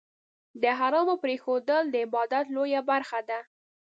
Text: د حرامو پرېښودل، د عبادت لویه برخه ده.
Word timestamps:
د 0.61 0.63
حرامو 0.79 1.15
پرېښودل، 1.23 1.83
د 1.89 1.95
عبادت 2.05 2.45
لویه 2.55 2.81
برخه 2.89 3.19
ده. 3.29 3.39